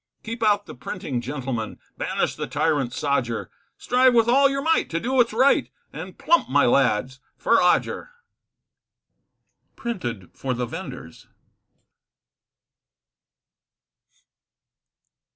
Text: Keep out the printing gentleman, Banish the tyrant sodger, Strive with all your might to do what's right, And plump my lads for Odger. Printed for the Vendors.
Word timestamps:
Keep 0.23 0.41
out 0.41 0.65
the 0.65 0.73
printing 0.73 1.21
gentleman, 1.21 1.77
Banish 1.95 2.35
the 2.35 2.47
tyrant 2.47 2.91
sodger, 2.91 3.51
Strive 3.77 4.15
with 4.15 4.27
all 4.27 4.49
your 4.49 4.63
might 4.63 4.89
to 4.89 4.99
do 4.99 5.11
what's 5.13 5.31
right, 5.31 5.69
And 5.93 6.17
plump 6.17 6.49
my 6.49 6.65
lads 6.65 7.19
for 7.37 7.61
Odger. 7.61 8.09
Printed 9.75 10.31
for 10.33 10.55
the 10.55 10.65
Vendors. 10.65 11.27